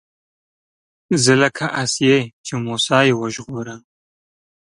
[1.23, 3.75] زه لکه آسيې چې موسی يې وژغوره